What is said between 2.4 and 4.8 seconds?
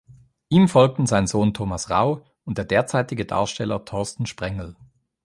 und der derzeitige Darsteller Torsten Sprengel.